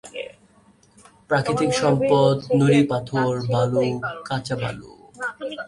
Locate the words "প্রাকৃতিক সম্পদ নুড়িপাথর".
1.29-3.33